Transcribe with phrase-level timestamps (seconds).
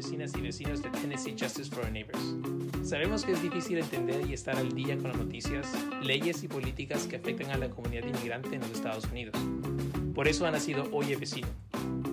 [0.00, 2.34] vecinas y vecinos de Tennessee Justice for Our Neighbors.
[2.88, 5.70] Sabemos que es difícil entender y estar al día con las noticias,
[6.02, 9.34] leyes y políticas que afectan a la comunidad inmigrante en los Estados Unidos.
[10.14, 11.48] Por eso ha nacido Oye Vecino,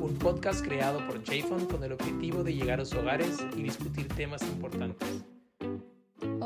[0.01, 4.09] un podcast creado por JFON con el objetivo de llegar a los hogares y discutir
[4.09, 5.07] temas importantes.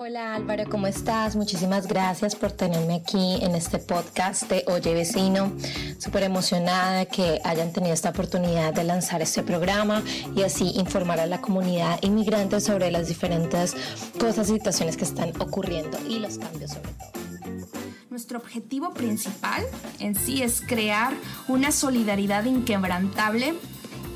[0.03, 1.35] Hola Álvaro, ¿cómo estás?
[1.35, 5.55] Muchísimas gracias por tenerme aquí en este podcast de Oye Vecino.
[5.99, 10.01] Súper emocionada que hayan tenido esta oportunidad de lanzar este programa
[10.35, 13.75] y así informar a la comunidad inmigrante sobre las diferentes
[14.19, 17.11] cosas y situaciones que están ocurriendo y los cambios sobre todo.
[18.09, 19.63] Nuestro objetivo principal
[19.99, 21.13] en sí es crear
[21.47, 23.53] una solidaridad inquebrantable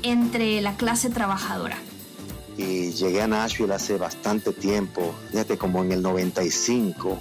[0.02, 1.76] entre la clase trabajadora
[2.56, 7.18] y llegué a Nashville hace bastante tiempo, fíjate como en el 95,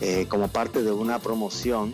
[0.00, 1.92] eh, como parte de una promoción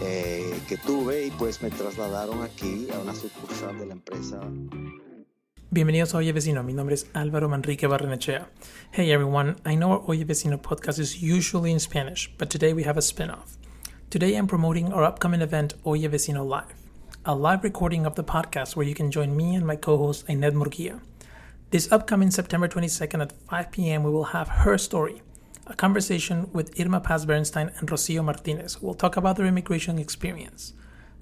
[0.00, 4.40] eh, que tuve y pues me trasladaron aquí a una sucursal de la empresa.
[5.70, 8.48] Bienvenidos a Oye Vecino, mi nombre es Álvaro Manrique Barrenechea.
[8.92, 12.84] Hey everyone, I know our Oye Vecino podcast is usually in Spanish, but today we
[12.84, 13.58] have a spin-off.
[14.08, 16.74] Today I'm promoting our upcoming event Oye Vecino Live,
[17.26, 20.54] a live recording of the podcast where you can join me and my co-host Ained
[20.54, 21.00] Murguia.
[21.70, 25.20] This upcoming September 22nd at 5 p.m., we will have Her Story,
[25.66, 30.72] a conversation with Irma Paz Bernstein and Rocio Martinez, will talk about their immigration experience.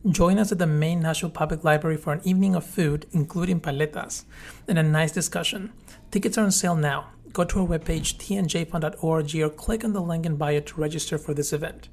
[0.09, 4.23] Join us at the main Nashville Public Library for an evening of food, including paletas,
[4.69, 5.73] and a nice discussion.
[6.13, 7.09] Tickets are on sale now.
[7.33, 11.35] Go to our webpage, tnjfon.org, or click on the link in bio to register for
[11.35, 11.89] this event.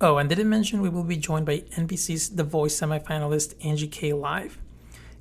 [0.00, 4.12] Oh, and didn't mention we will be joined by NBC's The Voice semifinalist Angie K
[4.12, 4.56] live.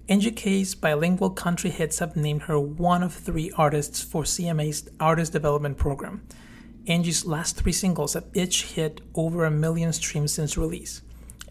[0.09, 5.33] Angie K's bilingual country hits have named her one of three artists for CMA's Artist
[5.33, 6.25] Development Program.
[6.87, 11.01] Angie's last three singles have each hit over a million streams since release.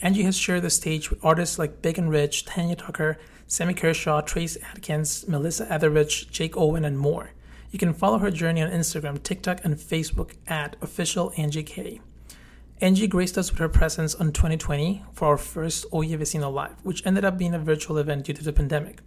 [0.01, 4.23] Angie has shared the stage with artists like Big and Rich, Tanya Tucker, Sammy Kershaw,
[4.23, 7.33] Trace Atkins, Melissa Etheridge, Jake Owen, and more.
[7.71, 12.01] You can follow her journey on Instagram, TikTok, and Facebook at official Angie K.
[12.79, 17.07] Angie graced us with her presence on 2020 for our first Oye Vecino Live, which
[17.07, 19.01] ended up being a virtual event due to the pandemic.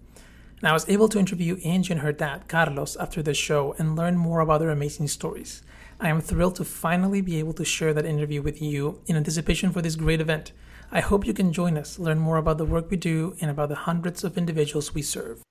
[0.57, 3.95] And I was able to interview Angie and her dad, Carlos, after the show and
[3.95, 5.61] learn more about their amazing stories.
[5.99, 9.71] I am thrilled to finally be able to share that interview with you in anticipation
[9.71, 10.51] for this great event.
[10.91, 13.69] I hope you can join us, learn more about the work we do, and about
[13.69, 15.43] the hundreds of individuals we serve.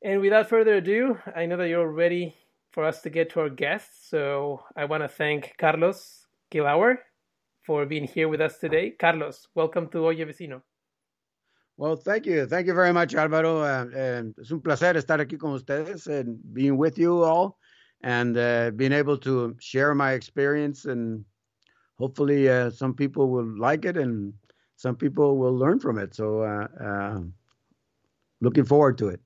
[0.00, 2.36] And without further ado, I know that you're ready
[2.70, 6.98] for us to get to our guests, so I want to thank Carlos Keilhauer
[7.64, 8.90] for being here with us today.
[8.90, 10.62] Carlos, welcome to Oye Vecino.
[11.76, 12.46] Well, thank you.
[12.46, 13.62] Thank you very much, Álvaro.
[13.62, 17.58] Uh, es un placer estar aquí con ustedes and being with you all
[18.02, 20.84] and uh, being able to share my experience.
[20.84, 21.24] And
[21.98, 24.34] hopefully, uh, some people will like it and
[24.76, 26.14] some people will learn from it.
[26.14, 27.20] So, uh, uh,
[28.40, 29.20] looking forward to it.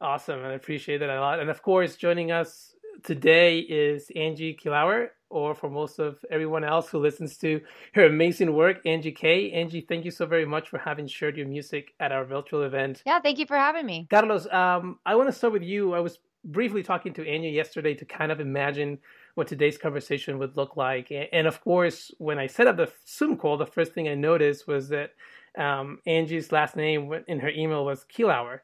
[0.00, 0.44] Awesome.
[0.44, 1.38] I appreciate that a lot.
[1.38, 6.90] And of course, joining us today is Angie Keilhauer or for most of everyone else
[6.90, 7.60] who listens to
[7.94, 9.50] her amazing work, Angie K.
[9.52, 13.02] Angie, thank you so very much for having shared your music at our virtual event.
[13.06, 14.06] Yeah, thank you for having me.
[14.10, 15.94] Carlos, um, I want to start with you.
[15.94, 18.98] I was briefly talking to Angie yesterday to kind of imagine
[19.34, 21.12] what today's conversation would look like.
[21.32, 24.66] And of course, when I set up the Zoom call, the first thing I noticed
[24.66, 25.10] was that
[25.56, 28.60] um, Angie's last name in her email was Keilhauer.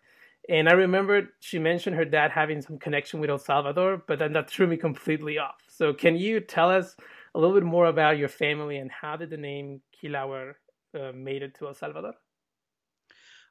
[0.48, 4.32] And I remembered she mentioned her dad having some connection with El Salvador, but then
[4.32, 5.56] that threw me completely off.
[5.78, 6.96] So can you tell us
[7.36, 10.54] a little bit more about your family and how did the name Keilhauer
[10.98, 12.14] uh, made it to El Salvador?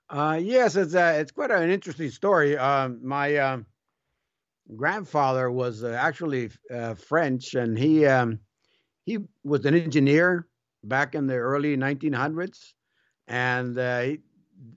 [0.09, 2.57] Uh, yes, it's uh, it's quite an interesting story.
[2.57, 3.66] Um, my um,
[4.75, 8.41] grandfather was uh, actually uh, French, and he um,
[9.05, 10.49] he was an engineer
[10.83, 12.73] back in the early 1900s,
[13.29, 14.19] and uh, he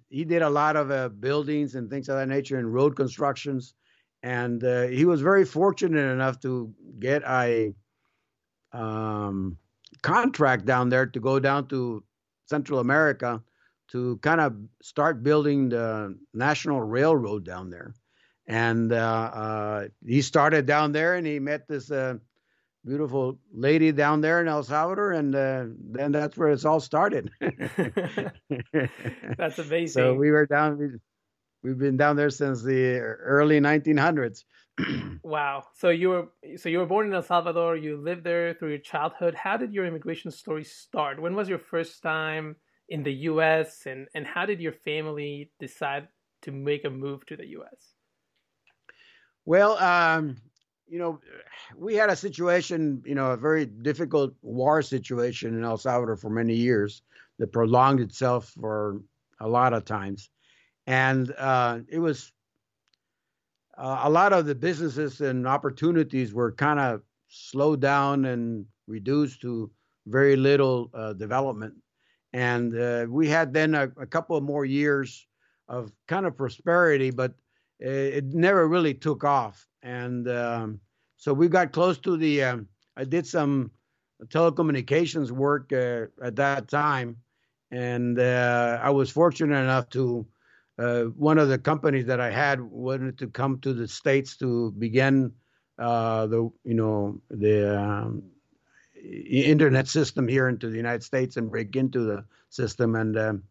[0.08, 3.74] he did a lot of buildings and things of that nature and road constructions
[4.22, 7.74] and uh, he was very fortunate enough to get a
[8.72, 9.56] um,
[10.02, 12.02] contract down there to go down to
[12.46, 13.42] Central America
[13.88, 17.94] to kind of start building the national railroad down there.
[18.46, 22.14] And uh, uh, he started down there, and he met this uh,
[22.84, 27.30] beautiful lady down there in El Salvador, and uh, then that's where it's all started.
[29.38, 29.88] that's amazing.
[29.88, 31.00] So we were down
[31.62, 34.44] we've been down there since the early 1900s.
[35.22, 35.64] wow.
[35.74, 37.76] So you were so you were born in El Salvador.
[37.76, 39.34] You lived there through your childhood.
[39.34, 41.20] How did your immigration story start?
[41.20, 42.56] When was your first time
[42.88, 43.86] in the U.S.
[43.86, 46.08] and and how did your family decide
[46.42, 47.94] to make a move to the U.S.?
[49.44, 50.36] Well, um,
[50.88, 51.20] you know,
[51.76, 56.30] we had a situation, you know, a very difficult war situation in El Salvador for
[56.30, 57.02] many years
[57.38, 59.00] that prolonged itself for
[59.40, 60.30] a lot of times
[60.90, 62.32] and uh, it was
[63.78, 69.40] uh, a lot of the businesses and opportunities were kind of slowed down and reduced
[69.42, 69.70] to
[70.08, 71.74] very little uh, development.
[72.32, 75.28] And uh, we had then a, a, couple of more years
[75.68, 77.34] of kind of prosperity, but
[77.78, 79.64] it, it never really took off.
[79.84, 80.80] And um,
[81.16, 82.66] so we got close to the, um,
[82.96, 83.70] I did some
[84.24, 87.16] telecommunications work uh, at that time.
[87.70, 90.26] And uh, I was fortunate enough to
[90.80, 94.70] uh, one of the companies that I had wanted to come to the states to
[94.72, 95.32] begin
[95.78, 98.22] uh, the you know the um,
[98.94, 103.42] internet system here into the United States and break into the system, and um,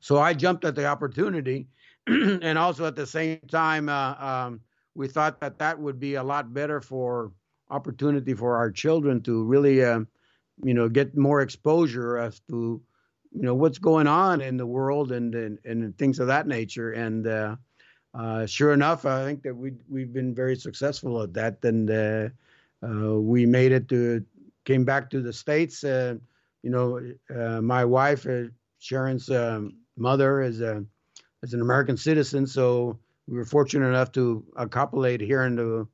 [0.00, 1.68] so I jumped at the opportunity,
[2.06, 4.60] and also at the same time uh, um,
[4.94, 7.32] we thought that that would be a lot better for
[7.70, 10.00] opportunity for our children to really uh,
[10.62, 12.82] you know get more exposure as to
[13.34, 16.92] you know what's going on in the world and and, and things of that nature.
[16.92, 17.56] And uh,
[18.14, 22.28] uh, sure enough, I think that we we've been very successful at that, and uh,
[22.86, 24.24] uh we made it to
[24.64, 25.82] came back to the states.
[25.82, 26.16] Uh,
[26.62, 28.26] you know, my wife,
[28.78, 30.84] Sharon's um, mother, is a
[31.42, 35.88] is an American citizen, so we were fortunate enough to accopulate here into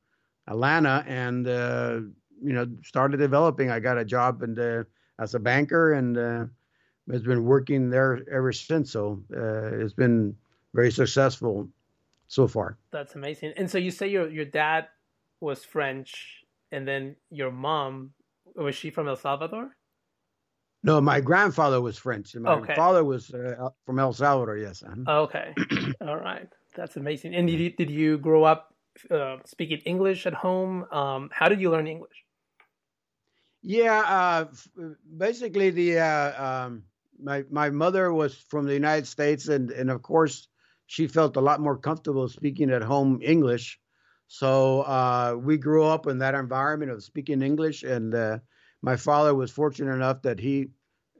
[0.47, 3.71] Atlanta, and you know started developing.
[3.71, 4.85] I got a job and
[5.19, 6.49] as a banker and
[7.11, 8.91] has been working there ever since.
[8.91, 10.35] So uh, it's been
[10.73, 11.67] very successful
[12.27, 12.77] so far.
[12.91, 13.53] That's amazing.
[13.57, 14.87] And so you say your your dad
[15.41, 18.11] was French, and then your mom
[18.55, 19.75] was she from El Salvador?
[20.83, 22.35] No, my grandfather was French.
[22.35, 22.75] and My okay.
[22.75, 24.57] father was uh, from El Salvador.
[24.57, 24.83] Yes.
[24.83, 25.21] Uh-huh.
[25.23, 25.53] Okay.
[26.01, 26.47] All right.
[26.75, 27.35] That's amazing.
[27.35, 28.73] And did you, did you grow up
[29.11, 30.85] uh, speaking English at home?
[30.91, 32.23] Um, how did you learn English?
[33.61, 34.45] Yeah, uh,
[35.17, 36.83] basically the uh, um,
[37.21, 40.47] my my mother was from the United States, and and of course
[40.87, 43.79] she felt a lot more comfortable speaking at home English.
[44.27, 48.39] So uh, we grew up in that environment of speaking English, and uh,
[48.81, 50.69] my father was fortunate enough that he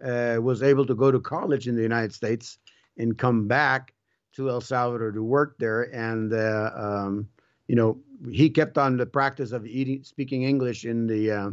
[0.04, 2.58] uh, was able to go to college in the United States
[2.98, 3.94] and come back
[4.34, 5.84] to El Salvador to work there.
[5.94, 7.28] And uh, um,
[7.68, 8.00] you know,
[8.32, 11.50] he kept on the practice of eating, speaking English in the uh,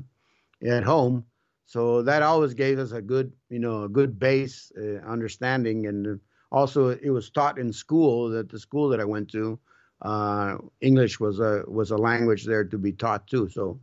[0.64, 1.24] at home
[1.66, 5.86] so that always gave us a good, you know, a good base uh, understanding.
[5.86, 6.20] And
[6.52, 9.58] also, it was taught in school that the school that I went to,
[10.02, 13.48] uh, English was a was a language there to be taught too.
[13.48, 13.80] So,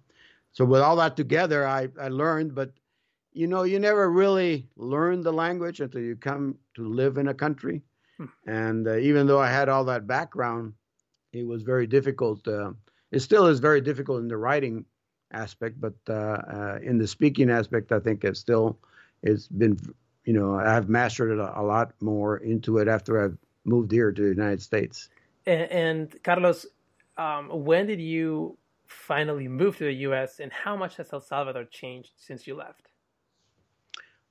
[0.54, 2.56] so with all that together, I I learned.
[2.56, 2.72] But
[3.34, 7.34] you know, you never really learn the language until you come to live in a
[7.34, 7.82] country.
[8.18, 8.26] Hmm.
[8.48, 10.74] And uh, even though I had all that background,
[11.34, 12.48] it was very difficult.
[12.48, 12.72] Uh,
[13.12, 14.86] it still is very difficult in the writing
[15.34, 18.78] aspect, but uh, uh, in the speaking aspect, I think it's still
[19.22, 19.78] it's been
[20.26, 24.12] you know I've mastered it a, a lot more into it after I've moved here
[24.12, 25.10] to the United States.
[25.46, 26.66] And, and Carlos,
[27.18, 30.40] um, when did you finally move to the U.S.
[30.40, 32.90] and how much has El Salvador changed since you left?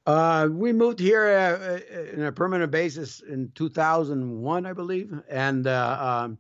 [0.05, 5.67] Uh, we moved here uh, uh in a permanent basis in 2001, I believe, and
[5.67, 6.39] uh, um,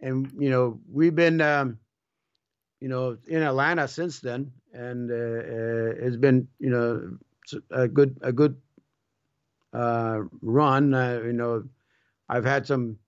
[0.00, 1.78] and you know we've been um,
[2.84, 7.16] you know, in Atlanta since then, and uh, uh, it's been, you know,
[7.70, 8.54] a good a good
[9.72, 10.92] uh, run.
[10.92, 11.64] Uh, you know,
[12.28, 12.98] I've had some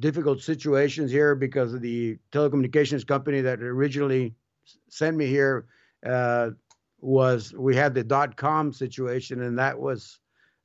[0.00, 4.34] difficult situations here because of the telecommunications company that originally
[4.88, 5.66] sent me here
[6.06, 6.48] uh,
[7.02, 10.20] was we had the dot com situation, and that was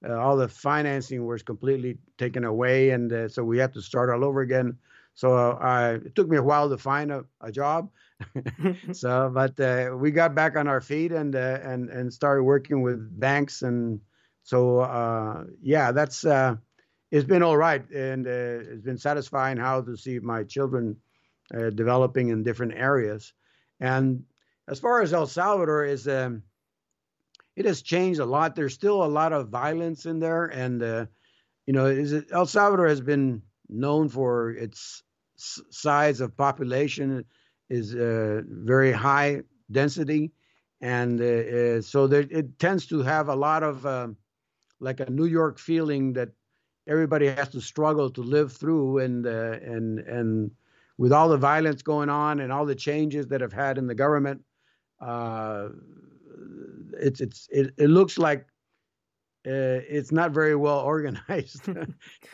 [0.07, 4.24] uh, all the financing was completely taken away, and so we had to start all
[4.24, 4.77] over again.
[5.15, 7.89] So I, it took me a while to find a, a job.
[8.93, 12.81] so, but uh, we got back on our feet and uh, and and started working
[12.81, 14.00] with banks, and
[14.43, 16.55] so uh, yeah, that's uh,
[17.12, 20.98] it's been all right, and uh, it's been satisfying how to see my children
[21.53, 23.34] uh, developing in different areas.
[23.79, 24.24] And
[24.67, 26.43] as far as El Salvador is, um,
[27.55, 28.55] it has changed a lot.
[28.55, 30.81] There's still a lot of violence in there, and
[31.65, 35.03] you know, is it, El Salvador has been known for its
[35.36, 37.25] size of population
[37.69, 39.41] is uh, very high
[39.72, 40.31] density,
[40.81, 44.17] and uh, uh, so there, it tends to have a lot of um,
[44.79, 46.29] like a New York feeling that
[46.88, 50.51] everybody has to struggle to live through, and uh, and and
[50.98, 53.95] with all the violence going on and all the changes that have had in the
[53.95, 54.41] government,
[55.01, 55.69] uh,
[57.00, 58.45] it's it's it, it looks like
[59.48, 61.69] uh, it's not very well organized.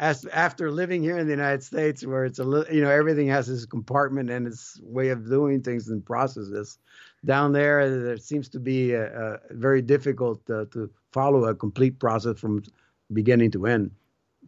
[0.00, 3.28] as after living here in the United States, where it's a little, you know, everything
[3.28, 6.78] has its compartment and its way of doing things and processes.
[7.26, 11.98] Down there, there seems to be a, a very difficult uh, to follow a complete
[11.98, 12.62] process from
[13.12, 13.90] beginning to end.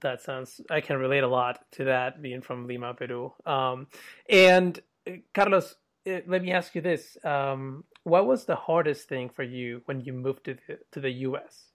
[0.00, 0.62] That sounds.
[0.71, 3.35] I can relate a lot to that, being from Lima, Peru.
[3.44, 3.88] Um,
[4.30, 9.28] and uh, Carlos, uh, let me ask you this: um, What was the hardest thing
[9.28, 11.73] for you when you moved to the to the U.S.?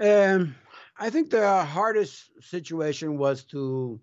[0.00, 0.54] Um,
[0.98, 4.00] I think the hardest situation was to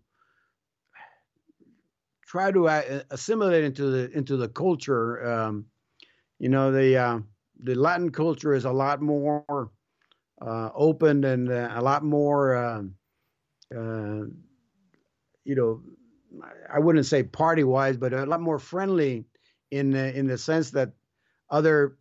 [2.25, 5.25] try to uh, assimilate into the into the culture.
[5.25, 5.65] Um,
[6.39, 7.19] you know, the uh,
[7.63, 9.71] the Latin culture is a lot more
[10.41, 12.95] uh, open and uh, a lot more, um,
[13.75, 14.25] uh,
[15.43, 15.81] you know,
[16.73, 19.25] I wouldn't say party wise, but a lot more friendly
[19.71, 20.93] in in the sense that
[21.49, 21.97] other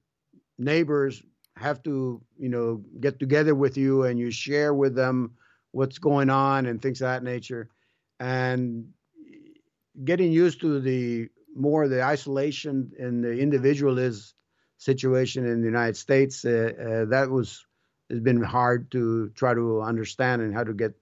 [0.59, 1.23] neighbors
[1.57, 5.33] have to, you know, get together with you and you share with them
[5.73, 7.69] what's going on and things of that nature.
[8.21, 8.89] And
[10.05, 14.35] getting used to the more the isolation and the individualist
[14.79, 17.65] situation in the United States, uh, uh, that was
[18.11, 20.93] has been hard to try to understand and how to get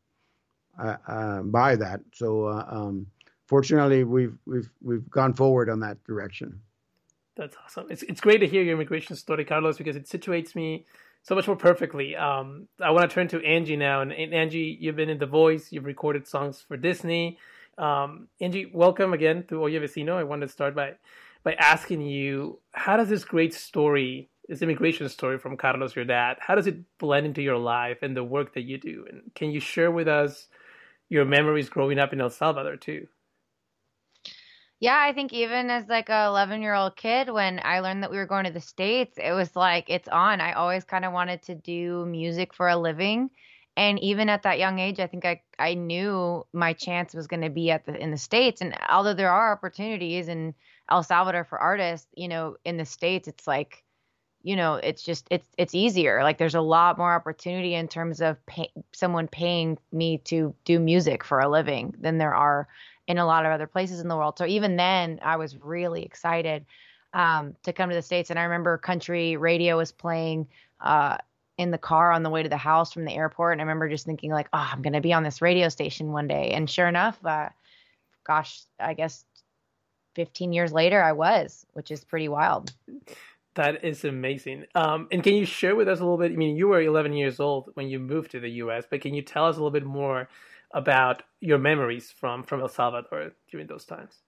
[0.78, 2.00] uh, uh by that.
[2.14, 3.06] So, uh, um,
[3.47, 6.61] fortunately, we've we've we've gone forward on that direction.
[7.37, 7.87] That's awesome.
[7.91, 10.85] It's it's great to hear your immigration story, Carlos, because it situates me
[11.23, 12.15] so much more perfectly.
[12.15, 15.27] Um, I want to turn to Angie now, and, and, Angie, you've been in The
[15.27, 17.39] Voice, you've recorded songs for Disney.
[17.79, 20.15] Um, Angie, welcome again to Oye Vecino.
[20.17, 20.95] I wanted to start by
[21.43, 26.37] by asking you, how does this great story, this immigration story from Carlos, your dad,
[26.41, 29.07] how does it blend into your life and the work that you do?
[29.11, 30.49] And can you share with us
[31.09, 33.09] your memories growing up in El Salvador too?
[34.83, 38.11] Yeah, I think even as like a 11 year old kid, when I learned that
[38.11, 40.41] we were going to the States, it was like, it's on.
[40.41, 43.31] I always kind of wanted to do music for a living.
[43.77, 47.43] And even at that young age, I think I, I knew my chance was going
[47.43, 48.61] to be at the, in the States.
[48.61, 50.53] And although there are opportunities in
[50.91, 53.85] El Salvador for artists, you know, in the States, it's like,
[54.42, 56.22] you know, it's just, it's, it's easier.
[56.22, 60.78] Like there's a lot more opportunity in terms of pay, someone paying me to do
[60.78, 62.68] music for a living than there are
[63.06, 64.38] in a lot of other places in the world.
[64.38, 66.64] So even then, I was really excited
[67.14, 68.30] um, to come to the states.
[68.30, 70.49] And I remember country radio was playing
[70.80, 71.18] uh,
[71.58, 73.88] in the car on the way to the house from the airport, and I remember
[73.88, 76.68] just thinking like, "Oh, I'm going to be on this radio station one day." And
[76.68, 77.50] sure enough, uh,
[78.25, 79.25] gosh, I guess
[80.14, 82.72] 15 years later, I was, which is pretty wild.
[83.54, 84.64] That is amazing.
[84.75, 86.32] Um, and can you share with us a little bit?
[86.32, 89.12] I mean, you were 11 years old when you moved to the U.S., but can
[89.12, 90.28] you tell us a little bit more
[90.73, 94.21] about your memories from from El Salvador during those times.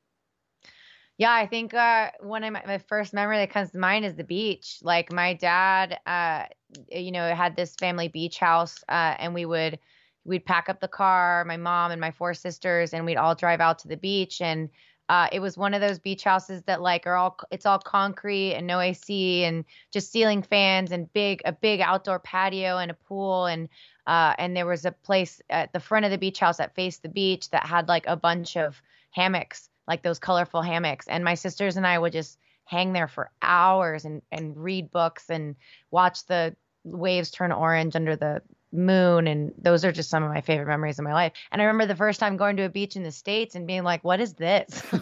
[1.17, 4.17] Yeah, I think uh, one of my, my, first memory that comes to mind is
[4.17, 4.79] the beach.
[4.83, 6.47] Like my dad, uh,
[6.91, 9.79] you know, had this family beach house, uh, and we would
[10.25, 13.61] we'd pack up the car, my mom and my four sisters, and we'd all drive
[13.61, 14.41] out to the beach.
[14.41, 14.71] And
[15.09, 18.55] uh, it was one of those beach houses that like are all it's all concrete
[18.55, 22.95] and no AC and just ceiling fans and big a big outdoor patio and a
[22.95, 23.69] pool and
[24.07, 27.03] uh, and there was a place at the front of the beach house that faced
[27.03, 28.81] the beach that had like a bunch of
[29.11, 31.09] hammocks, like those colorful hammocks.
[31.09, 35.31] And my sisters and I would just hang there for hours and, and read books
[35.31, 35.57] and
[35.91, 38.43] watch the waves turn orange under the
[38.75, 41.65] moon and those are just some of my favorite memories of my life and i
[41.65, 44.21] remember the first time going to a beach in the states and being like what
[44.21, 44.83] is this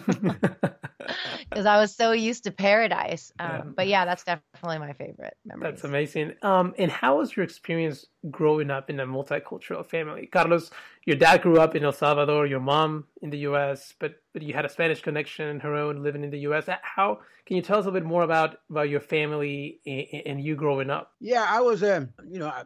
[1.49, 3.31] because I was so used to paradise.
[3.39, 3.61] Um, yeah.
[3.75, 5.71] But yeah, that's definitely my favorite memory.
[5.71, 6.33] That's amazing.
[6.41, 10.27] Um, and how was your experience growing up in a multicultural family?
[10.27, 10.71] Carlos,
[11.05, 14.53] your dad grew up in El Salvador, your mom in the U.S., but but you
[14.53, 16.67] had a Spanish connection, and her own living in the U.S.
[16.81, 20.55] How can you tell us a bit more about about your family and, and you
[20.55, 21.11] growing up?
[21.19, 22.47] Yeah, I was um, you know.
[22.47, 22.63] I,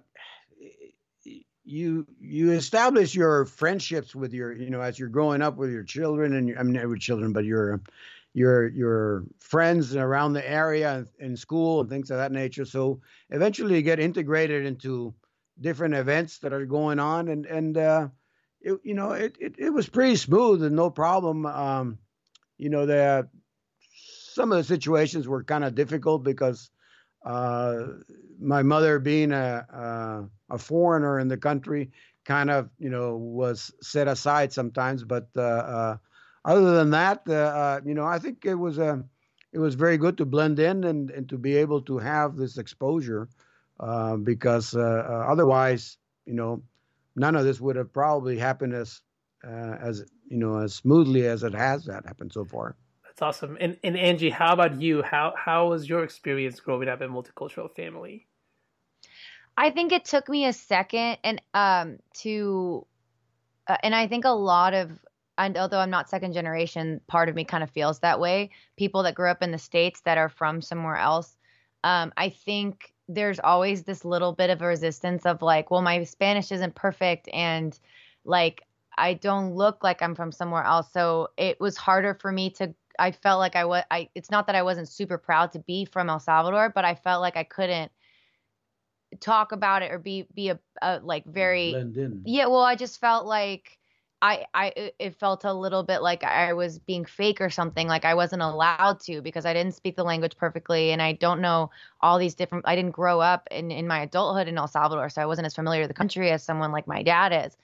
[1.67, 5.83] you you establish your friendships with your you know as you're growing up with your
[5.83, 7.81] children and your, I mean with children but your
[8.37, 12.65] your your friends around the area in school and things of that nature.
[12.65, 15.15] So eventually you get integrated into
[15.59, 18.07] different events that are going on, and and uh,
[18.61, 21.47] it, you know it, it, it was pretty smooth and no problem.
[21.47, 21.97] Um,
[22.59, 23.27] you know the
[24.33, 26.69] some of the situations were kind of difficult because
[28.39, 31.91] my mother being a, a, foreigner in the country
[32.23, 35.97] kind of you know was set aside sometimes, but uh, uh
[36.47, 39.09] other than that, uh, uh, you know, I think it was a, um,
[39.51, 42.57] it was very good to blend in and, and to be able to have this
[42.57, 43.27] exposure,
[43.79, 46.61] uh, because uh, uh, otherwise, you know,
[47.17, 49.01] none of this would have probably happened as
[49.43, 52.75] as you know as smoothly as it has that happened so far.
[53.17, 53.57] That's awesome.
[53.59, 55.01] And and Angie, how about you?
[55.01, 58.27] How how was your experience growing up in a multicultural family?
[59.57, 62.85] I think it took me a second and um to
[63.67, 64.91] uh, and I think a lot of
[65.35, 68.51] and although I'm not second generation, part of me kind of feels that way.
[68.77, 71.37] People that grew up in the states that are from somewhere else,
[71.83, 76.03] um, I think there's always this little bit of a resistance of like, well, my
[76.03, 77.79] Spanish isn't perfect and
[78.25, 78.61] like
[78.95, 80.91] I don't look like I'm from somewhere else.
[80.91, 84.47] So it was harder for me to I felt like I was I it's not
[84.47, 87.43] that I wasn't super proud to be from El Salvador, but I felt like I
[87.43, 87.91] couldn't
[89.19, 91.73] talk about it or be be a, a like very
[92.25, 93.77] Yeah, well, I just felt like
[94.21, 98.03] I I it felt a little bit like I was being fake or something like
[98.03, 101.69] I wasn't allowed to because I didn't speak the language perfectly and I don't know
[102.01, 105.21] all these different I didn't grow up in in my adulthood in El Salvador so
[105.21, 107.55] I wasn't as familiar with the country as someone like my dad is.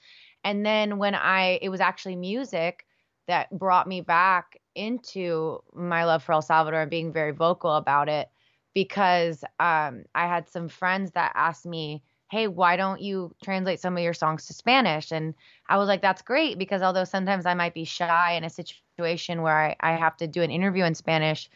[0.44, 2.86] And then when I it was actually music
[3.26, 8.08] that brought me back into my love for El Salvador and being very vocal about
[8.08, 8.28] it
[8.74, 13.96] because um, I had some friends that asked me, Hey, why don't you translate some
[13.96, 15.12] of your songs to Spanish?
[15.12, 15.34] And
[15.68, 19.42] I was like, That's great because although sometimes I might be shy in a situation
[19.42, 21.48] where I, I have to do an interview in Spanish,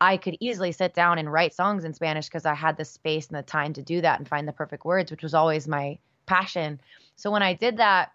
[0.00, 3.28] I could easily sit down and write songs in Spanish because I had the space
[3.28, 5.98] and the time to do that and find the perfect words, which was always my
[6.26, 6.80] passion.
[7.16, 8.12] So when I did that,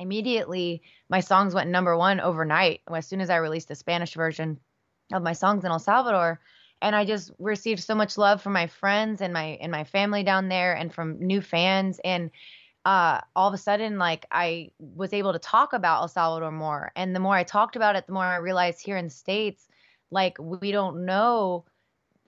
[0.00, 4.58] immediately my songs went number one overnight as soon as I released a Spanish version
[5.12, 6.40] of my songs in El Salvador.
[6.82, 10.22] And I just received so much love from my friends and my and my family
[10.22, 12.00] down there and from new fans.
[12.02, 12.30] And
[12.86, 16.90] uh, all of a sudden, like I was able to talk about El Salvador more.
[16.96, 19.68] And the more I talked about it, the more I realized here in the States,
[20.10, 21.66] like we don't know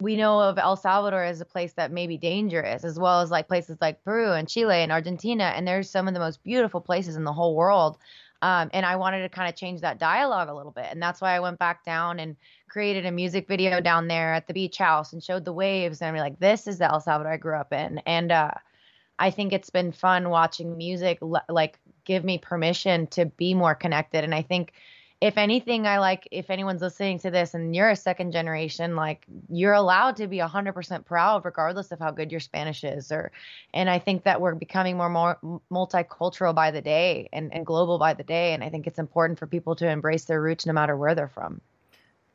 [0.02, 3.30] we know of El Salvador as a place that may be dangerous, as well as
[3.30, 5.52] like places like Peru and Chile and Argentina.
[5.54, 7.98] And there's some of the most beautiful places in the whole world.
[8.42, 10.86] Um, and I wanted to kind of change that dialogue a little bit.
[10.90, 12.36] And that's why I went back down and
[12.68, 16.00] created a music video down there at the beach house and showed the waves.
[16.00, 17.98] And I'm like, this is the El Salvador I grew up in.
[18.00, 18.50] And uh,
[19.20, 21.18] I think it's been fun watching music
[21.48, 24.24] like give me permission to be more connected.
[24.24, 24.72] And I think
[25.22, 29.24] if anything, I like if anyone's listening to this and you're a second generation, like
[29.48, 33.12] you're allowed to be 100% proud regardless of how good your Spanish is.
[33.12, 33.30] Or,
[33.72, 37.98] and I think that we're becoming more more multicultural by the day and, and global
[37.98, 38.52] by the day.
[38.52, 41.28] And I think it's important for people to embrace their roots no matter where they're
[41.28, 41.60] from.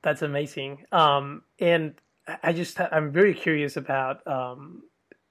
[0.02, 0.86] That's amazing.
[0.94, 1.94] Um, and
[2.42, 4.84] I just I'm very curious about um,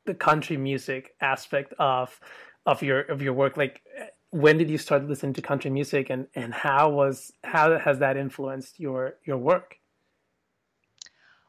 [0.05, 2.21] the country music aspect of
[2.67, 3.57] of your of your work.
[3.57, 3.81] Like
[4.31, 8.17] when did you start listening to country music and and how was how has that
[8.17, 9.79] influenced your your work?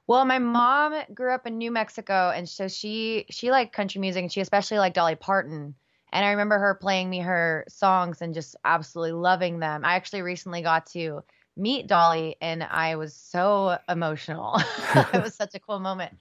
[0.06, 4.24] Well my mom grew up in new mexico and so she she liked country music
[4.24, 5.76] and she especially liked dolly parton.
[6.14, 9.84] And i remember her playing me her songs and just absolutely loving them.
[9.84, 11.24] I actually recently got to
[11.58, 14.62] meet dolly and i was so emotional.
[15.14, 16.14] It was such a cool moment.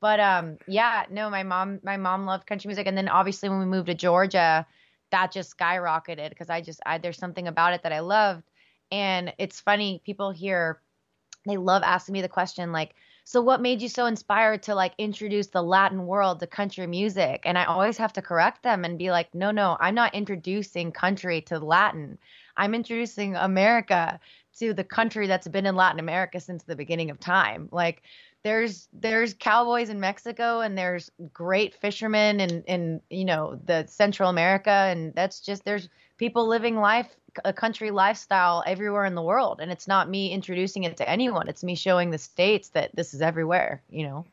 [0.00, 2.86] But um yeah no my mom my mom loved country music.
[2.86, 4.66] And then obviously when we moved to georgia
[5.14, 8.42] that just skyrocketed because I just I there's something about it that I loved.
[8.90, 10.80] And it's funny, people here
[11.46, 14.92] they love asking me the question like, so what made you so inspired to like
[14.98, 17.42] introduce the Latin world to country music?
[17.44, 20.90] And I always have to correct them and be like, no, no, I'm not introducing
[20.90, 22.18] country to Latin.
[22.56, 24.18] I'm introducing America
[24.58, 27.68] to the country that's been in Latin America since the beginning of time.
[27.70, 28.02] Like
[28.44, 34.28] there's there's cowboys in Mexico and there's great fishermen in in you know the Central
[34.28, 34.70] America.
[34.70, 37.08] And that's just there's people living life
[37.44, 39.58] a country lifestyle everywhere in the world.
[39.60, 41.48] And it's not me introducing it to anyone.
[41.48, 44.24] It's me showing the states that this is everywhere you know?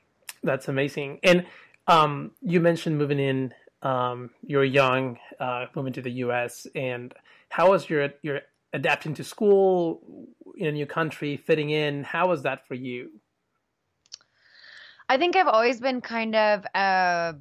[0.43, 1.19] That's amazing.
[1.23, 1.47] And
[1.87, 7.13] um, you mentioned moving in um, you're young uh, moving to the US and
[7.49, 8.41] how was your your
[8.73, 10.01] adapting to school
[10.57, 12.03] in a new country fitting in?
[12.03, 13.09] How was that for you
[15.11, 17.33] I think I've always been kind of uh,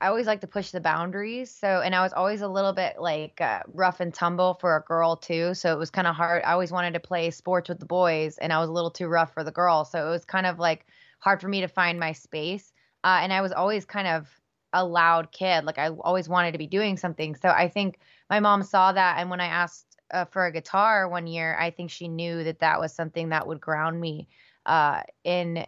[0.00, 1.54] I always like to push the boundaries.
[1.54, 4.80] So and I was always a little bit like uh, rough and tumble for a
[4.80, 5.54] girl too.
[5.54, 6.42] So it was kind of hard.
[6.42, 9.06] I always wanted to play sports with the boys and I was a little too
[9.06, 9.92] rough for the girls.
[9.92, 10.84] So it was kind of like
[11.20, 12.72] hard for me to find my space.
[13.04, 14.28] Uh, and I was always kind of
[14.72, 15.64] a loud kid.
[15.64, 17.36] Like I always wanted to be doing something.
[17.36, 21.08] So I think my mom saw that and when I asked uh, for a guitar
[21.08, 24.26] one year, I think she knew that that was something that would ground me
[24.66, 25.66] uh, in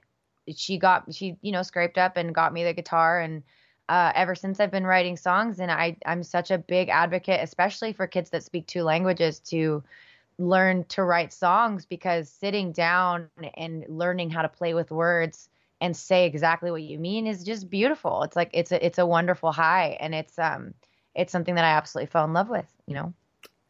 [0.56, 3.42] she got she you know scraped up and got me the guitar and
[3.88, 7.92] uh, ever since I've been writing songs and I I'm such a big advocate especially
[7.92, 9.82] for kids that speak two languages to
[10.38, 15.48] learn to write songs because sitting down and learning how to play with words
[15.80, 18.22] and say exactly what you mean is just beautiful.
[18.22, 20.74] It's like it's a it's a wonderful high and it's um
[21.14, 23.12] it's something that I absolutely fell in love with, you know.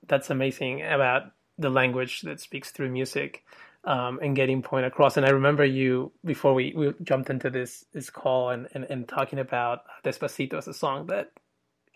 [0.06, 3.44] That's amazing about the language that speaks through music
[3.88, 5.16] um, and getting point across.
[5.16, 9.08] And I remember you before we, we jumped into this this call and, and, and
[9.08, 11.32] talking about Despacito as a song that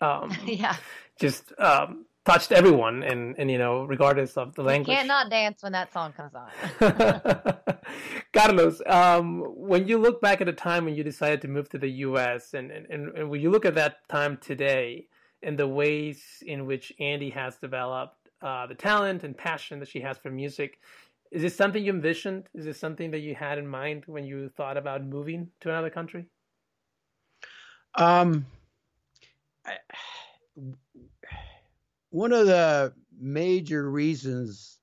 [0.01, 0.75] um, yeah
[1.19, 4.89] just um, touched everyone, and and you know, regardless of the language.
[4.89, 7.53] You can't not dance when that song comes on.
[8.33, 11.77] Carlos, um, when you look back at the time when you decided to move to
[11.77, 12.55] the U.S.
[12.55, 15.05] and, and and when you look at that time today
[15.43, 20.01] and the ways in which Andy has developed uh, the talent and passion that she
[20.01, 20.79] has for music,
[21.33, 22.47] is this something you envisioned?
[22.53, 25.89] Is this something that you had in mind when you thought about moving to another
[25.89, 26.27] country?
[27.95, 28.45] Um,
[29.65, 29.77] I,
[32.11, 34.77] one of the major reasons,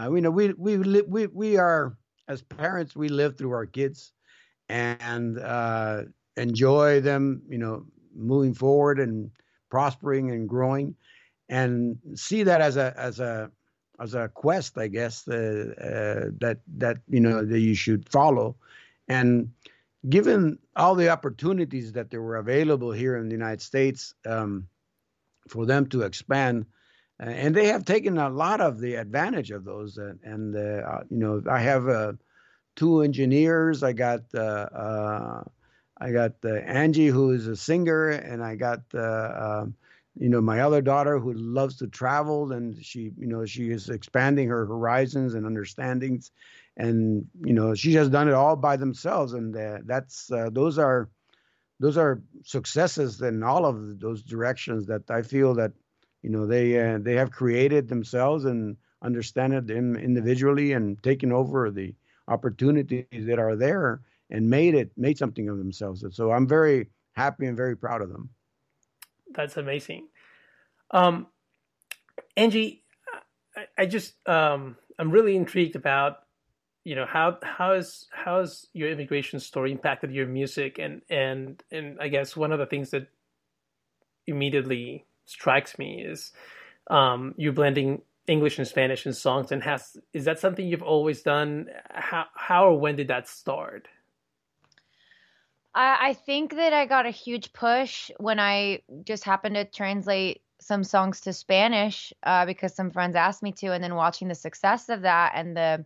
[0.00, 1.96] uh, you know, we we we we are
[2.28, 4.12] as parents, we live through our kids
[4.68, 6.02] and uh,
[6.36, 9.32] enjoy them, you know, moving forward and
[9.70, 10.94] prospering and growing,
[11.48, 13.50] and see that as a as a
[14.00, 18.56] as a quest, I guess, uh, uh, that that you know that you should follow,
[19.08, 19.52] and
[20.08, 24.66] given all the opportunities that there were available here in the United States um,
[25.48, 26.64] for them to expand,
[27.22, 29.98] uh, and they have taken a lot of the advantage of those.
[29.98, 32.12] Uh, and uh, you know, I have uh,
[32.76, 33.82] two engineers.
[33.82, 34.22] I got
[36.02, 39.74] I got Angie, who is a singer, and I got um,
[40.16, 43.88] you know my other daughter who loves to travel and she you know she is
[43.88, 46.30] expanding her horizons and understandings.
[46.76, 50.78] And you know she has done it all by themselves and uh, that's uh, those
[50.78, 51.10] are
[51.78, 55.72] those are successes in all of those directions that i feel that
[56.22, 61.70] you know they uh, they have created themselves and understand it individually and taken over
[61.70, 61.94] the
[62.28, 66.04] opportunities that are there and made it made something of themselves.
[66.12, 68.30] So i'm very happy and very proud of them
[69.34, 70.08] that's amazing.
[70.90, 71.26] Um,
[72.36, 72.84] Angie,
[73.56, 76.18] I, I just um, I'm really intrigued about
[76.84, 81.62] you know how how is how has your immigration story impacted your music and and
[81.70, 83.08] and I guess one of the things that
[84.26, 86.32] immediately strikes me is
[86.88, 91.22] um, you're blending English and Spanish in songs and has is that something you've always
[91.22, 91.66] done?
[91.90, 93.88] How how or when did that start?
[95.74, 100.42] I, I think that I got a huge push when I just happened to translate
[100.60, 104.34] some songs to Spanish uh, because some friends asked me to, and then watching the
[104.34, 105.84] success of that and the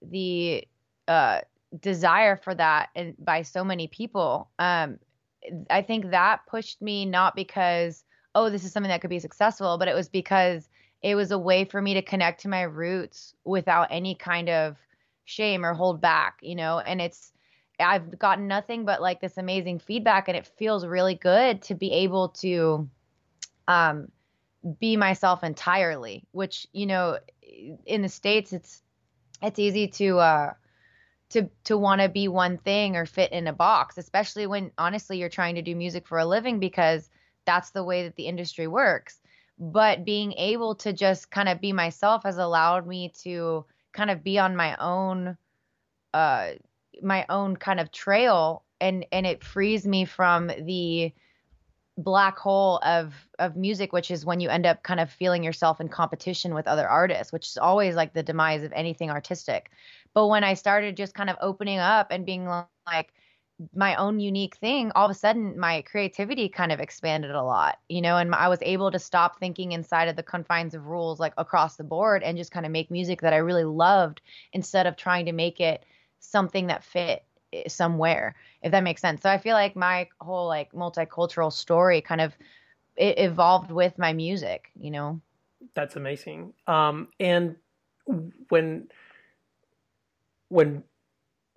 [0.00, 0.66] the
[1.08, 1.40] uh,
[1.80, 4.98] desire for that and by so many people, um,
[5.68, 8.04] I think that pushed me not because
[8.34, 10.68] oh this is something that could be successful, but it was because
[11.02, 14.76] it was a way for me to connect to my roots without any kind of
[15.24, 16.78] shame or hold back, you know.
[16.80, 17.32] And it's
[17.80, 21.92] I've gotten nothing but like this amazing feedback and it feels really good to be
[21.92, 22.88] able to
[23.66, 24.08] um
[24.80, 27.18] be myself entirely, which, you know,
[27.86, 28.82] in the states it's
[29.42, 30.52] it's easy to uh
[31.30, 35.18] to to want to be one thing or fit in a box, especially when honestly
[35.18, 37.08] you're trying to do music for a living because
[37.44, 39.20] that's the way that the industry works.
[39.58, 44.22] But being able to just kind of be myself has allowed me to kind of
[44.22, 45.36] be on my own
[46.14, 46.50] uh
[47.02, 51.12] my own kind of trail and and it frees me from the
[51.96, 55.80] black hole of of music which is when you end up kind of feeling yourself
[55.80, 59.70] in competition with other artists which is always like the demise of anything artistic.
[60.14, 63.12] But when i started just kind of opening up and being like
[63.74, 67.78] my own unique thing all of a sudden my creativity kind of expanded a lot
[67.88, 71.18] you know and i was able to stop thinking inside of the confines of rules
[71.18, 74.20] like across the board and just kind of make music that i really loved
[74.52, 75.84] instead of trying to make it
[76.20, 79.22] something that fit eh, somewhere if that makes sense.
[79.22, 82.32] So i feel like my whole like multicultural story kind of
[82.96, 85.20] evolved with my music you know?
[85.74, 86.52] That's amazing.
[86.66, 87.56] Um and
[88.48, 88.88] when
[90.48, 90.84] when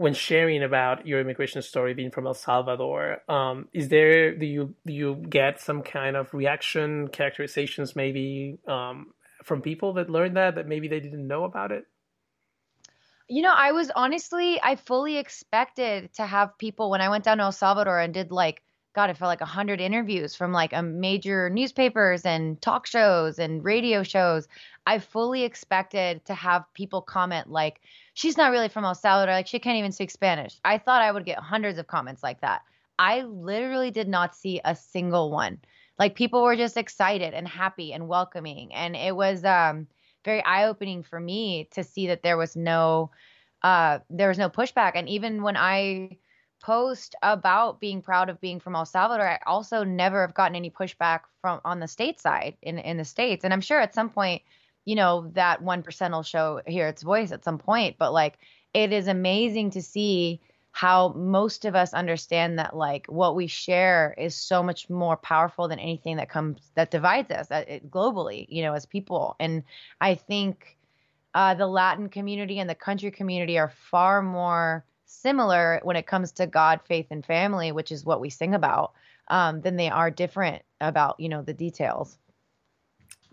[0.02, 4.74] when sharing about your immigration story being from El Salvador, um, is there do you
[4.84, 10.56] do you get some kind of reaction characterizations maybe um, from people that learned that
[10.56, 11.86] that maybe they didn't know about it?
[13.31, 17.37] You know, I was honestly, I fully expected to have people when I went down
[17.37, 18.61] to El Salvador and did like,
[18.93, 23.39] God, it felt like a hundred interviews from like a major newspapers and talk shows
[23.39, 24.49] and radio shows.
[24.85, 27.79] I fully expected to have people comment like,
[28.15, 30.59] she's not really from El Salvador, like she can't even speak Spanish.
[30.65, 32.63] I thought I would get hundreds of comments like that.
[32.99, 35.59] I literally did not see a single one.
[35.97, 39.87] Like people were just excited and happy and welcoming, and it was um
[40.23, 43.12] very eye opening for me to see that there was no
[43.63, 44.93] uh, there was no pushback.
[44.95, 46.17] And even when I
[46.62, 50.69] post about being proud of being from El Salvador, I also never have gotten any
[50.69, 53.43] pushback from on the state side in in the states.
[53.43, 54.41] And I'm sure at some point,
[54.86, 57.97] you know, that one percent will show hear its voice at some point.
[57.97, 58.38] But like,
[58.73, 64.15] it is amazing to see how most of us understand that like what we share
[64.17, 68.63] is so much more powerful than anything that comes that divides us uh, globally you
[68.63, 69.36] know as people.
[69.39, 69.63] And
[69.99, 70.77] i think
[71.34, 76.31] uh, the latin community and the country community are far more similar when it comes
[76.31, 78.93] to god faith and family which is what we sing about
[79.27, 82.17] um, than they are different about you know the details.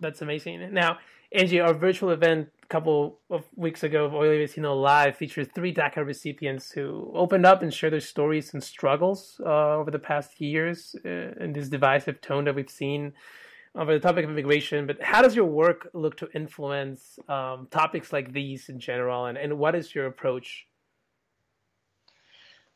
[0.00, 0.72] That's amazing.
[0.72, 0.98] Now
[1.32, 6.04] angie our virtual event couple of weeks ago of Oye Vecino Live featured three DACA
[6.04, 10.94] recipients who opened up and shared their stories and struggles uh, over the past years
[11.04, 13.14] uh, in this divisive tone that we've seen
[13.74, 14.86] over the topic of immigration.
[14.86, 19.38] But how does your work look to influence um, topics like these in general, and,
[19.38, 20.66] and what is your approach?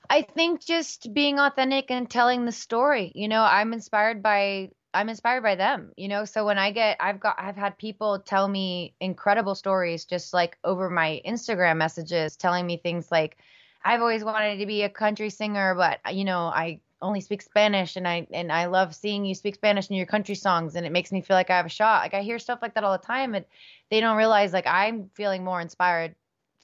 [0.09, 3.13] I think just being authentic and telling the story.
[3.15, 6.25] You know, I'm inspired by I'm inspired by them, you know.
[6.25, 10.59] So when I get, I've got, I've had people tell me incredible stories just like
[10.65, 13.39] over my Instagram messages, telling me things like,
[13.85, 17.43] I've always wanted to be a country singer, but uh, you know, I only speak
[17.43, 20.87] Spanish, and I and I love seeing you speak Spanish in your country songs, and
[20.87, 22.03] it makes me feel like I have a shot.
[22.03, 23.45] Like I hear stuff like that all the time, and
[23.91, 26.15] they don't realize like I'm feeling more inspired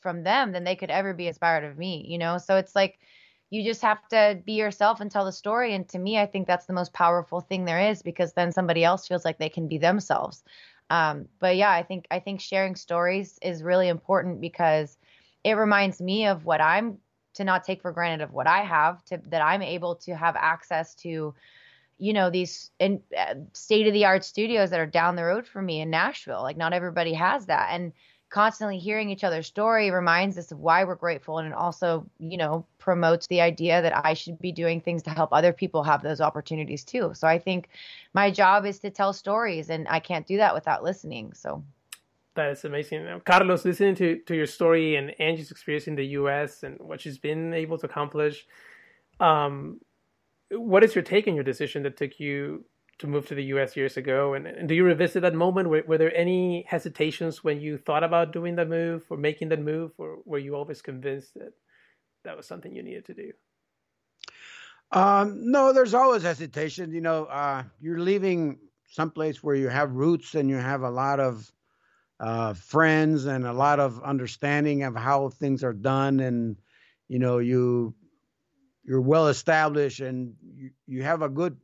[0.00, 2.38] from them than they could ever be inspired of me, you know.
[2.38, 3.00] So it's like
[3.50, 5.74] you just have to be yourself and tell the story.
[5.74, 8.84] And to me i think that's the most powerful thing there is because then somebody
[8.84, 10.44] else feels like they can be themselves.
[10.90, 14.96] Um, but yeah i think i think sharing stories is really important because
[15.44, 16.98] it reminds me of what i'm
[17.34, 20.34] to not take for granted of what i have to that i'm able to have
[20.34, 21.34] access to
[21.98, 25.46] you know these in uh, state of the art studios that are down the road
[25.46, 26.42] from me in nashville.
[26.42, 27.70] Like not everybody has that.
[27.72, 27.92] And
[28.30, 32.64] constantly hearing each other's story reminds us of why we're grateful and also you know
[32.78, 36.20] promotes the idea that i should be doing things to help other people have those
[36.20, 37.12] opportunities too.
[37.14, 37.68] So i think
[38.14, 41.62] my job is to tell stories and i can't do that without listening so.
[42.34, 43.20] That is amazing.
[43.24, 47.18] Carlos listening to, to your story and angie's experience in the us and what she's
[47.18, 48.46] been able to accomplish
[49.18, 49.80] um,
[50.50, 52.64] what is your take on your decision that took you
[52.98, 53.76] to move to the U.S.
[53.76, 55.68] years ago, and, and do you revisit that moment?
[55.68, 59.60] Were, were, there any hesitations when you thought about doing that move or making that
[59.60, 61.52] move, or were you always convinced that
[62.24, 63.32] that was something you needed to do?
[64.90, 66.92] Um, no, there's always hesitation.
[66.92, 68.58] You know, uh, you're leaving
[68.90, 71.52] someplace where you have roots and you have a lot of
[72.18, 76.56] uh, friends and a lot of understanding of how things are done, and
[77.06, 77.94] you know, you
[78.82, 81.58] you're well established and you, you have a good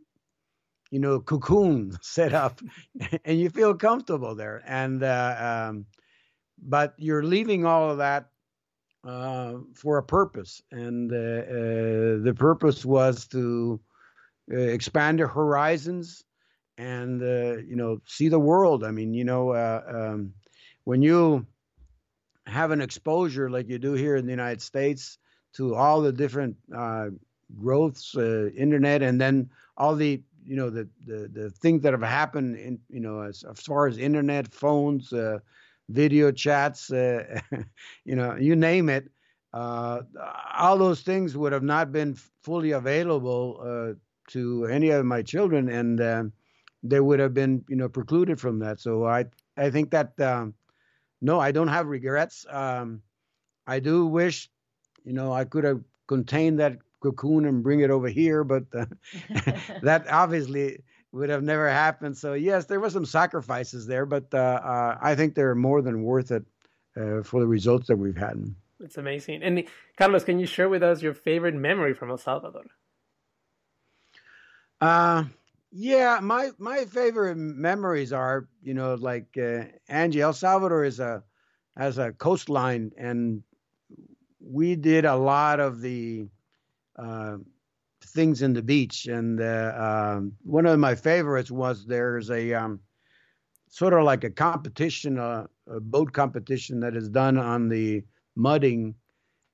[0.94, 2.60] you know, cocoon set up,
[3.24, 4.62] and you feel comfortable there.
[4.64, 5.86] And uh, um,
[6.62, 8.30] but you're leaving all of that
[9.02, 13.80] uh, for a purpose, and uh, uh the purpose was to
[14.52, 16.24] uh, expand your horizons
[16.78, 18.84] and uh, you know see the world.
[18.84, 20.32] I mean, you know, um,
[20.84, 21.44] when you
[22.46, 25.18] have an exposure like you do here in the United States
[25.54, 26.56] to all the different
[27.58, 32.56] growths, internet, and then all the you know the the the things that have happened
[32.56, 35.38] in you know as, as far as internet, phones, uh,
[35.88, 37.40] video chats, uh,
[38.04, 39.10] you know, you name it.
[39.52, 40.02] Uh,
[40.58, 43.94] all those things would have not been fully available uh,
[44.28, 46.24] to any of my children, and uh,
[46.82, 48.80] they would have been you know precluded from that.
[48.80, 49.26] So I
[49.56, 50.54] I think that um,
[51.20, 52.46] no, I don't have regrets.
[52.50, 53.02] Um,
[53.66, 54.50] I do wish
[55.04, 58.86] you know I could have contained that cocoon and bring it over here, but uh,
[59.82, 62.16] that obviously would have never happened.
[62.16, 66.02] So yes, there were some sacrifices there, but uh, uh, I think they're more than
[66.02, 66.44] worth it
[66.96, 68.36] uh, for the results that we've had.
[68.80, 69.42] It's amazing.
[69.42, 69.64] And
[69.96, 72.64] Carlos, can you share with us your favorite memory from El Salvador?
[74.80, 75.24] Uh,
[75.70, 80.20] yeah, my my favorite memories are, you know, like uh, Angie.
[80.20, 81.22] El Salvador is a
[81.76, 83.42] has a coastline, and
[84.40, 86.26] we did a lot of the
[86.98, 87.36] uh,
[88.02, 89.06] things in the beach.
[89.06, 92.80] And uh, um, one of my favorites was there's a um,
[93.68, 98.04] sort of like a competition, uh, a boat competition that is done on the
[98.36, 98.94] mudding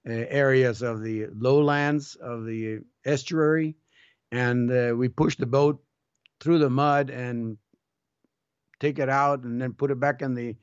[0.07, 3.77] areas of the lowlands of the estuary.
[4.33, 5.83] And we push the boat
[6.41, 7.59] through the mud and
[8.81, 10.57] take it out and then put it back in the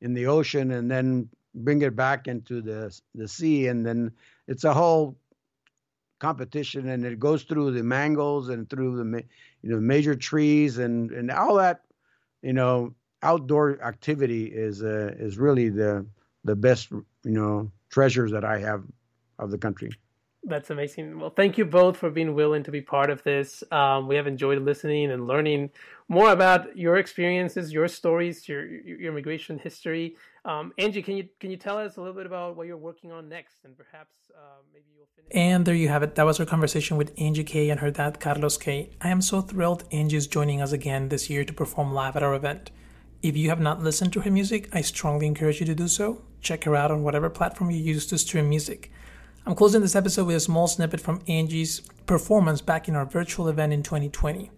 [0.00, 4.10] in the ocean and then bring it back into the the sea and then
[4.48, 5.18] it's a whole
[6.24, 9.04] competition, and it goes through the mangoes and through the
[9.62, 11.78] you know major trees and and all that
[12.42, 15.92] you know outdoor activity is uh, is really the
[16.44, 16.90] the best
[17.30, 18.82] you know treasures that I have
[19.38, 19.90] of the country.
[20.46, 21.18] That's amazing.
[21.18, 23.64] Well, thank you both for being willing to be part of this.
[23.70, 25.70] Um, we have enjoyed listening and learning
[26.08, 30.16] more about your experiences, your stories, your your immigration history.
[30.44, 33.10] Um, Angie, can you can you tell us a little bit about what you're working
[33.10, 35.30] on next, and perhaps uh, maybe you'll finish.
[35.32, 36.14] And there you have it.
[36.14, 38.90] That was our conversation with Angie K and her dad Carlos K.
[39.00, 42.22] I am so thrilled Angie is joining us again this year to perform live at
[42.22, 42.70] our event.
[43.22, 46.20] If you have not listened to her music, I strongly encourage you to do so.
[46.42, 48.92] Check her out on whatever platform you use to stream music.
[49.46, 53.46] I'm closing this episode with a small snippet from Angie's performance back in our virtual
[53.48, 54.50] event in 2020.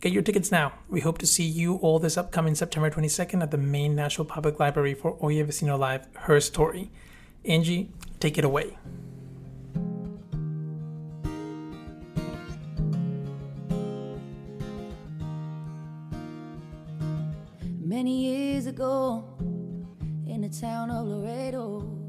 [0.00, 0.72] Get your tickets now.
[0.88, 4.58] We hope to see you all this upcoming September 22nd at the main Nashville Public
[4.58, 6.90] Library for Oye Vecino Live, Her Story.
[7.44, 8.76] Angie, take it away.
[17.78, 19.24] Many years ago,
[20.26, 22.03] in the town of Laredo,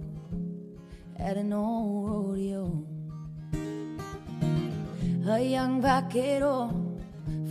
[1.25, 2.85] at an old rodeo,
[5.27, 6.69] a young vaquero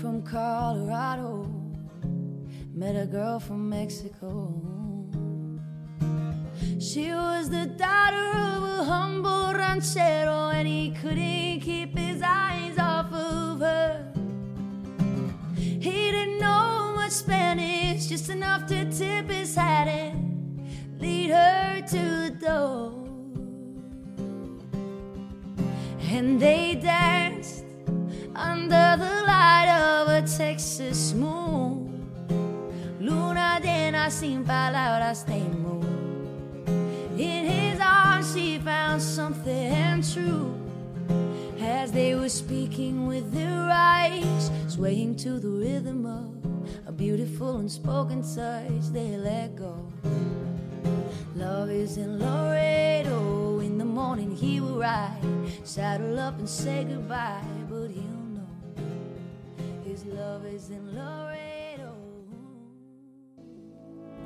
[0.00, 1.44] from Colorado
[2.72, 4.54] met a girl from Mexico.
[6.78, 13.12] She was the daughter of a humble ranchero, and he couldn't keep his eyes off
[13.12, 14.12] of her.
[15.56, 22.30] He didn't know much Spanish, just enough to tip his hat and lead her to
[22.30, 23.03] the door.
[26.16, 27.64] And they danced
[28.36, 32.06] under the light of a Texas moon.
[33.00, 35.84] Luna llena sin palabras amor.
[37.18, 40.54] In his arms, she found something true.
[41.60, 46.30] As they were speaking with their eyes, swaying to the rhythm of
[46.86, 49.74] a beautiful unspoken touch, they let go.
[51.34, 53.58] Love is in Laredo.
[53.58, 55.18] In the morning, he will ride,
[55.64, 58.02] saddle up and say goodbye, but he'll
[58.34, 58.46] know
[59.84, 61.92] his love is in Laredo.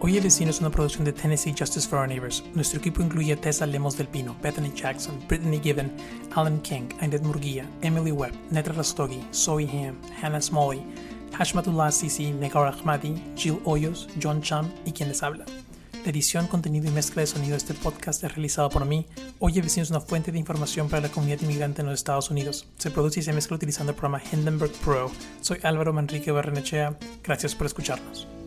[0.00, 2.42] Oye Vecino es una producción de Tennessee Justice for Our Neighbors.
[2.54, 5.92] Nuestro equipo incluye a Tessa Lemos del Pino, Bethany Jackson, Brittany Given,
[6.34, 10.82] Alan King, Ainet Murguía, Emily Webb, Netra Rastogi, Zoe Ham, Hannah Smalley,
[11.32, 15.44] Hashmatullah Sisi, Negar Ahmadi, Jill Hoyos, John Cham y quien les habla.
[16.04, 19.06] La edición, contenido y mezcla de sonido de este podcast es realizado por mí.
[19.38, 22.66] Oye Vecino es una fuente de información para la comunidad inmigrante en los Estados Unidos.
[22.78, 25.10] Se produce y se mezcla utilizando el programa Hindenburg Pro.
[25.40, 26.96] Soy Álvaro Manrique Barrenechea.
[27.22, 28.37] Gracias por escucharnos.